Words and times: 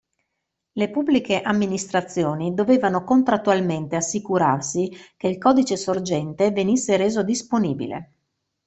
Le 0.71 0.89
Pubbliche 0.89 1.43
Amministrazioni 1.43 2.55
dovevano 2.55 3.03
contrattualmente 3.03 3.95
assicurarsi 3.95 4.91
che 5.15 5.27
il 5.27 5.37
codice 5.37 5.77
sorgente 5.77 6.49
venisse 6.49 6.97
reso 6.97 7.21
disponibile. 7.21 8.11